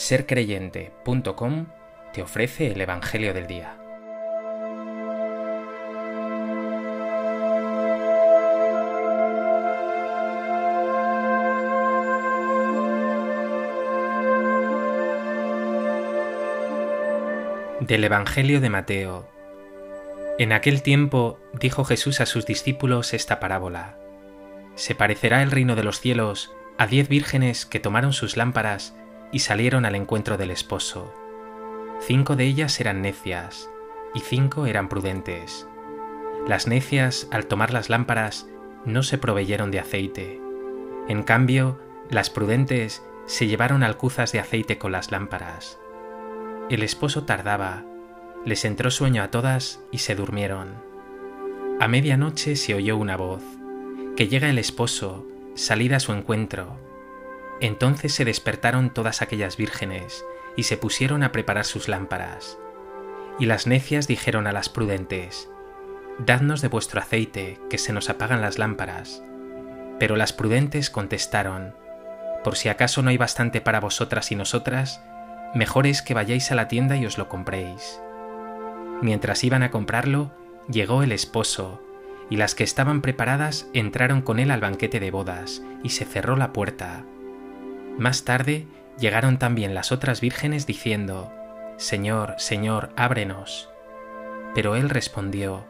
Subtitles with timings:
[0.00, 1.66] sercreyente.com
[2.14, 3.76] te ofrece el Evangelio del Día.
[17.80, 19.28] Del Evangelio de Mateo.
[20.38, 23.98] En aquel tiempo dijo Jesús a sus discípulos esta parábola.
[24.76, 28.94] Se parecerá el reino de los cielos a diez vírgenes que tomaron sus lámparas
[29.32, 31.12] y salieron al encuentro del esposo.
[32.00, 33.68] Cinco de ellas eran necias
[34.14, 35.66] y cinco eran prudentes.
[36.48, 38.48] Las necias, al tomar las lámparas,
[38.84, 40.40] no se proveyeron de aceite.
[41.08, 45.78] En cambio, las prudentes se llevaron alcuzas de aceite con las lámparas.
[46.70, 47.84] El esposo tardaba,
[48.44, 50.74] les entró sueño a todas y se durmieron.
[51.78, 53.42] A medianoche se oyó una voz,
[54.16, 56.89] que llega el esposo, salida a su encuentro
[57.60, 60.24] entonces se despertaron todas aquellas vírgenes
[60.56, 62.58] y se pusieron a preparar sus lámparas.
[63.38, 65.48] Y las necias dijeron a las prudentes,
[66.18, 69.22] Dadnos de vuestro aceite, que se nos apagan las lámparas.
[69.98, 71.74] Pero las prudentes contestaron,
[72.44, 75.02] Por si acaso no hay bastante para vosotras y nosotras,
[75.54, 78.00] mejor es que vayáis a la tienda y os lo compréis.
[79.00, 80.30] Mientras iban a comprarlo,
[80.68, 81.82] llegó el esposo,
[82.28, 86.36] y las que estaban preparadas entraron con él al banquete de bodas, y se cerró
[86.36, 87.04] la puerta.
[88.00, 88.66] Más tarde
[88.98, 91.30] llegaron también las otras vírgenes diciendo,
[91.76, 93.68] Señor, Señor, ábrenos.
[94.54, 95.66] Pero él respondió,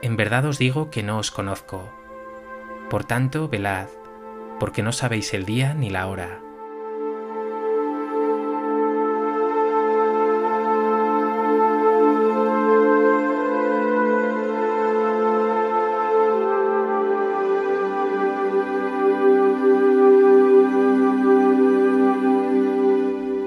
[0.00, 1.92] En verdad os digo que no os conozco.
[2.88, 3.88] Por tanto, velad,
[4.58, 6.40] porque no sabéis el día ni la hora.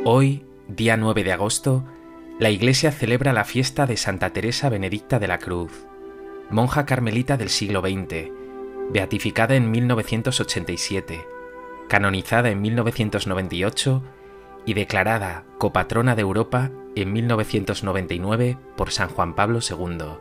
[0.05, 1.85] Hoy, día 9 de agosto,
[2.37, 5.87] la Iglesia celebra la fiesta de Santa Teresa Benedicta de la Cruz,
[6.49, 8.29] monja carmelita del siglo XX,
[8.91, 11.25] beatificada en 1987,
[11.87, 14.03] canonizada en 1998
[14.65, 20.17] y declarada copatrona de Europa en 1999 por San Juan Pablo II.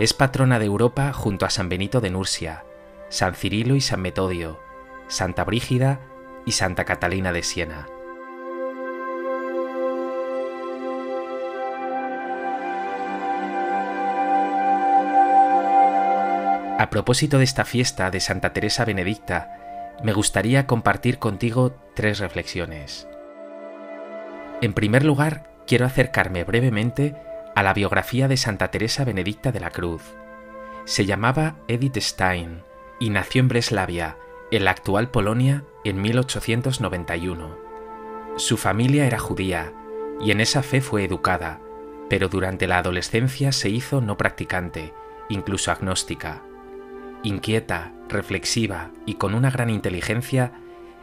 [0.00, 2.64] Es patrona de Europa junto a San Benito de Nursia,
[3.08, 4.58] San Cirilo y San Metodio,
[5.06, 6.00] Santa Brígida
[6.44, 7.86] y Santa Catalina de Siena.
[16.84, 23.08] A propósito de esta fiesta de Santa Teresa Benedicta, me gustaría compartir contigo tres reflexiones.
[24.60, 27.16] En primer lugar, quiero acercarme brevemente
[27.54, 30.02] a la biografía de Santa Teresa Benedicta de la Cruz.
[30.84, 32.64] Se llamaba Edith Stein
[33.00, 34.18] y nació en Breslavia,
[34.50, 37.56] en la actual Polonia, en 1891.
[38.36, 39.72] Su familia era judía
[40.20, 41.60] y en esa fe fue educada,
[42.10, 44.92] pero durante la adolescencia se hizo no practicante,
[45.30, 46.42] incluso agnóstica.
[47.24, 50.52] Inquieta, reflexiva y con una gran inteligencia,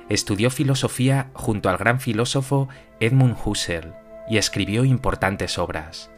[0.08, 3.96] estudió filosofía junto al gran filósofo Edmund Husserl
[4.30, 6.12] y escribió importantes obras.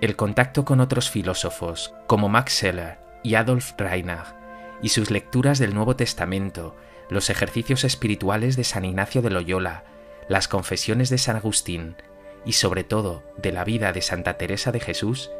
[0.00, 4.34] El contacto con otros filósofos como Max Scheler y Adolf Reinach
[4.80, 6.74] y sus lecturas del Nuevo Testamento,
[7.10, 9.84] los ejercicios espirituales de San Ignacio de Loyola,
[10.28, 11.96] las confesiones de San Agustín
[12.46, 15.30] y sobre todo de la vida de Santa Teresa de Jesús,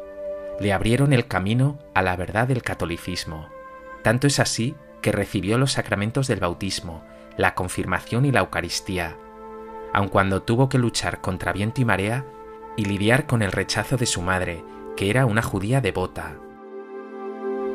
[0.59, 3.56] le abrieron el camino a la verdad del catolicismo.
[4.07, 7.03] Tanto es así que recibió los sacramentos del bautismo,
[7.35, 9.17] la confirmación y la Eucaristía,
[9.93, 12.25] aun cuando tuvo que luchar contra viento y marea
[12.77, 14.63] y lidiar con el rechazo de su madre,
[14.95, 16.37] que era una judía devota.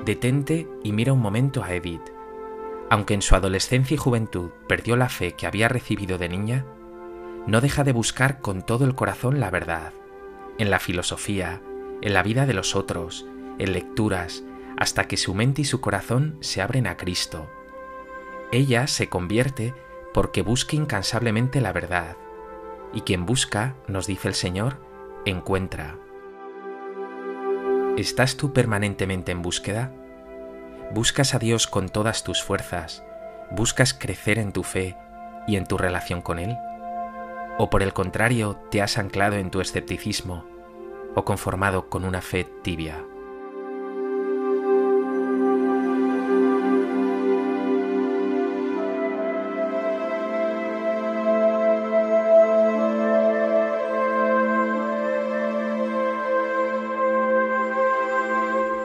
[0.06, 2.14] Detente y mira un momento a Edith.
[2.88, 6.64] Aunque en su adolescencia y juventud perdió la fe que había recibido de niña,
[7.46, 9.92] no deja de buscar con todo el corazón la verdad,
[10.56, 11.60] en la filosofía,
[12.00, 13.26] en la vida de los otros,
[13.58, 14.44] en lecturas,
[14.76, 17.50] hasta que su mente y su corazón se abren a Cristo.
[18.52, 19.74] Ella se convierte
[20.12, 22.16] porque busca incansablemente la verdad,
[22.92, 24.76] y quien busca, nos dice el Señor,
[25.24, 25.96] encuentra.
[27.96, 29.92] ¿Estás tú permanentemente en búsqueda?
[30.92, 33.02] ¿Buscas a Dios con todas tus fuerzas?
[33.50, 34.96] ¿Buscas crecer en tu fe
[35.46, 36.56] y en tu relación con Él?
[37.58, 40.46] ¿O por el contrario te has anclado en tu escepticismo
[41.14, 43.04] o conformado con una fe tibia?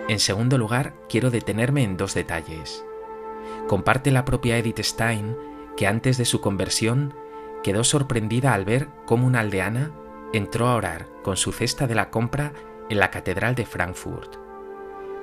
[0.08, 2.84] En segundo lugar, quiero detenerme en dos detalles.
[3.68, 5.36] Comparte la propia Edith Stein
[5.76, 7.14] que antes de su conversión
[7.64, 9.92] quedó sorprendida al ver cómo una aldeana
[10.34, 12.54] entró a orar con su cesta de la compra
[12.90, 14.36] en la Catedral de Frankfurt.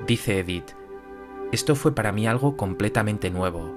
[0.07, 0.73] Dice Edith,
[1.53, 3.75] esto fue para mí algo completamente nuevo.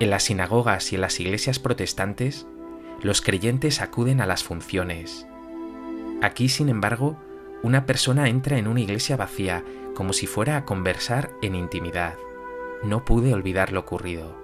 [0.00, 2.46] En las sinagogas y en las iglesias protestantes,
[3.02, 5.26] los creyentes acuden a las funciones.
[6.20, 7.16] Aquí, sin embargo,
[7.62, 9.64] una persona entra en una iglesia vacía
[9.98, 12.14] como si fuera a conversar en intimidad.
[12.84, 14.40] No pude olvidar lo ocurrido.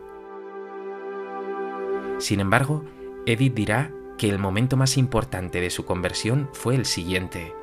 [2.19, 2.85] Sin embargo,
[3.25, 7.55] Edith dirá que el momento más importante de su conversión fue el siguiente.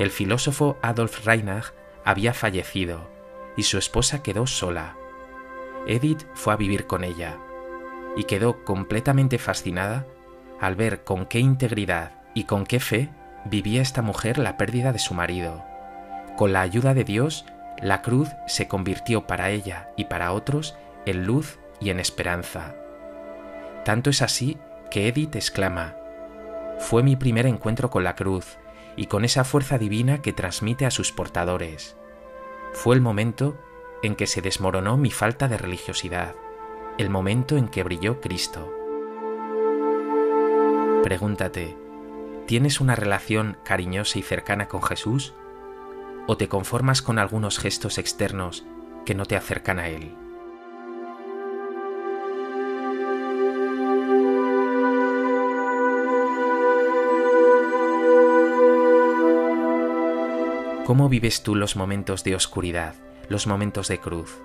[0.00, 1.74] El filósofo Adolf Reinach
[2.04, 3.08] había fallecido
[3.56, 4.96] y su esposa quedó sola.
[5.86, 7.38] Edith fue a vivir con ella
[8.16, 10.08] y quedó completamente fascinada
[10.60, 13.10] al ver con qué integridad y con qué fe
[13.44, 15.75] vivía esta mujer la pérdida de su marido.
[16.36, 17.46] Con la ayuda de Dios,
[17.80, 22.74] la cruz se convirtió para ella y para otros en luz y en esperanza.
[23.84, 24.58] Tanto es así
[24.90, 25.96] que Edith exclama,
[26.78, 28.58] Fue mi primer encuentro con la cruz
[28.96, 31.96] y con esa fuerza divina que transmite a sus portadores.
[32.72, 33.56] Fue el momento
[34.02, 36.34] en que se desmoronó mi falta de religiosidad,
[36.98, 38.70] el momento en que brilló Cristo.
[41.02, 41.76] Pregúntate,
[42.46, 45.34] ¿tienes una relación cariñosa y cercana con Jesús?
[46.28, 48.64] ¿O te conformas con algunos gestos externos
[49.04, 50.12] que no te acercan a Él?
[60.84, 62.94] ¿Cómo vives tú los momentos de oscuridad,
[63.28, 64.38] los momentos de cruz?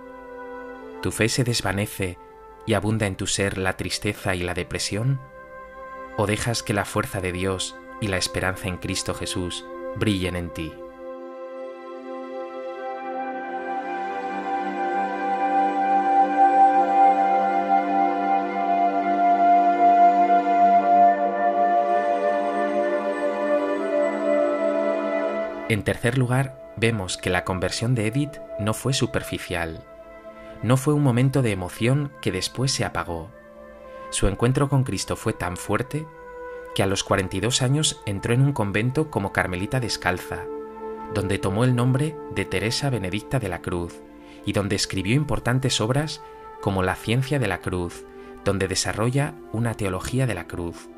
[1.01, 2.17] ¿Tu fe se desvanece
[2.67, 5.19] y abunda en tu ser la tristeza y la depresión?
[6.17, 9.65] ¿O dejas que la fuerza de Dios y la esperanza en Cristo Jesús
[9.97, 10.71] brillen en ti?
[25.71, 29.85] En tercer lugar, vemos que la conversión de Edith no fue superficial.
[30.63, 33.31] No fue un momento de emoción que después se apagó.
[34.09, 36.05] Su encuentro con Cristo fue tan fuerte
[36.75, 40.43] que a los 42 años entró en un convento como Carmelita descalza,
[41.13, 44.01] donde tomó el nombre de Teresa Benedicta de la Cruz
[44.45, 46.21] y donde escribió importantes obras
[46.59, 48.03] como La ciencia de la cruz,
[48.43, 50.89] donde desarrolla una teología de la cruz.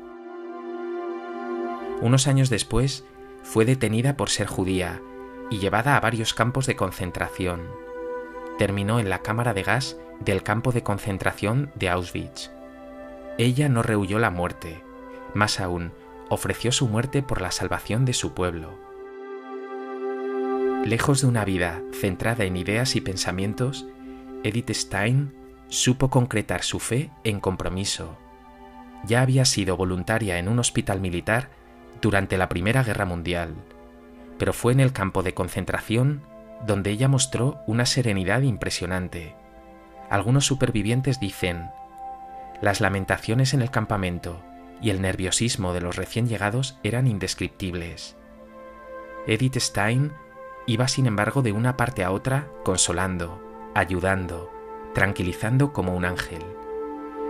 [2.00, 3.04] Unos años después
[3.44, 5.00] fue detenida por ser judía
[5.50, 7.68] y llevada a varios campos de concentración.
[8.58, 12.50] Terminó en la cámara de gas del campo de concentración de Auschwitz.
[13.38, 14.82] Ella no rehuyó la muerte,
[15.34, 15.92] más aún,
[16.30, 18.78] ofreció su muerte por la salvación de su pueblo.
[20.84, 23.86] Lejos de una vida centrada en ideas y pensamientos,
[24.42, 25.34] Edith Stein
[25.68, 28.16] supo concretar su fe en compromiso.
[29.04, 31.50] Ya había sido voluntaria en un hospital militar
[32.04, 33.54] durante la Primera Guerra Mundial,
[34.38, 36.20] pero fue en el campo de concentración
[36.66, 39.34] donde ella mostró una serenidad impresionante.
[40.10, 41.70] Algunos supervivientes dicen,
[42.60, 44.42] las lamentaciones en el campamento
[44.82, 48.18] y el nerviosismo de los recién llegados eran indescriptibles.
[49.26, 50.12] Edith Stein
[50.66, 53.40] iba sin embargo de una parte a otra consolando,
[53.74, 54.52] ayudando,
[54.92, 56.44] tranquilizando como un ángel.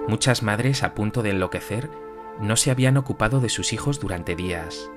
[0.09, 1.89] Muchas madres a punto de enloquecer
[2.41, 4.91] no se habían ocupado de sus hijos durante días.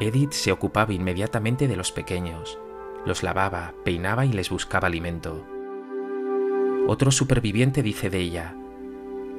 [0.00, 2.58] Edith se ocupaba inmediatamente de los pequeños,
[3.04, 5.44] los lavaba, peinaba y les buscaba alimento.
[6.86, 8.54] Otro superviviente dice de ella,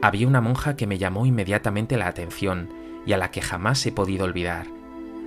[0.02, 2.70] había una monja que me llamó inmediatamente la atención
[3.06, 4.68] y a la que jamás he podido olvidar.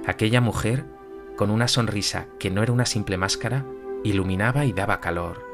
[0.07, 0.87] Aquella mujer,
[1.37, 3.67] con una sonrisa que no era una simple máscara,
[4.05, 5.45] iluminaba y daba calor.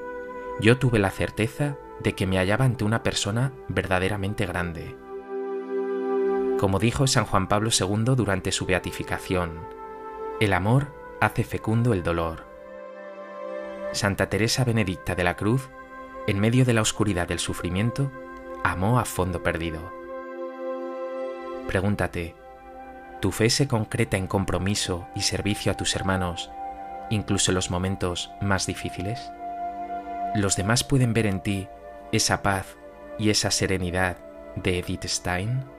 [0.60, 4.96] Yo tuve la certeza de que me hallaba ante una persona verdaderamente grande
[6.58, 9.60] como dijo San Juan Pablo II durante su beatificación,
[10.40, 12.46] el amor hace fecundo el dolor.
[13.92, 15.70] Santa Teresa Benedicta de la Cruz,
[16.26, 18.10] en medio de la oscuridad del sufrimiento,
[18.64, 19.92] amó a fondo perdido.
[21.68, 22.34] Pregúntate,
[23.20, 26.50] ¿tu fe se concreta en compromiso y servicio a tus hermanos,
[27.08, 29.30] incluso en los momentos más difíciles?
[30.34, 31.68] ¿Los demás pueden ver en ti
[32.10, 32.76] esa paz
[33.18, 34.18] y esa serenidad
[34.56, 35.77] de Edith Stein?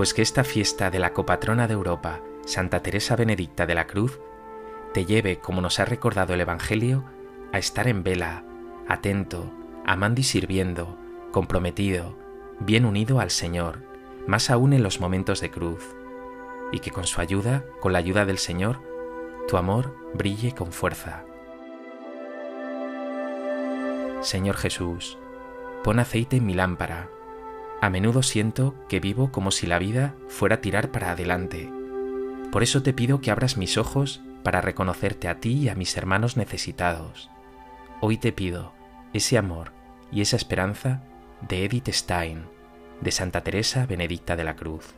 [0.00, 4.18] Pues que esta fiesta de la copatrona de Europa, Santa Teresa Benedicta de la Cruz,
[4.94, 7.04] te lleve, como nos ha recordado el Evangelio,
[7.52, 8.42] a estar en vela,
[8.88, 9.52] atento,
[9.84, 10.96] amando y sirviendo,
[11.32, 12.16] comprometido,
[12.60, 13.82] bien unido al Señor,
[14.26, 15.94] más aún en los momentos de cruz.
[16.72, 18.80] y que con su ayuda, con la ayuda del Señor,
[19.48, 21.26] tu amor brille con fuerza.
[24.22, 25.18] Señor Jesús,
[25.84, 27.10] pon aceite en mi lámpara.
[27.80, 31.70] A menudo siento que vivo como si la vida fuera tirar para adelante.
[32.52, 35.96] Por eso te pido que abras mis ojos para reconocerte a ti y a mis
[35.96, 37.30] hermanos necesitados.
[38.00, 38.72] Hoy te pido
[39.12, 39.72] ese amor
[40.12, 41.02] y esa esperanza
[41.40, 42.44] de Edith Stein,
[43.00, 44.94] de Santa Teresa Benedicta de la Cruz.